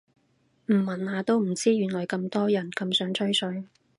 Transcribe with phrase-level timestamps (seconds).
[0.65, 3.65] 唔問下都唔知原來咁多人咁想吹水